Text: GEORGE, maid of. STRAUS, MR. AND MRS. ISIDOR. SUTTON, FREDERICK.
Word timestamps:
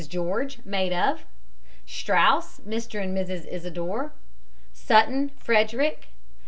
GEORGE, 0.07 0.65
maid 0.65 0.91
of. 0.93 1.25
STRAUS, 1.85 2.59
MR. 2.67 3.03
AND 3.03 3.15
MRS. 3.15 3.45
ISIDOR. 3.53 4.11
SUTTON, 4.73 5.29
FREDERICK. 5.37 6.07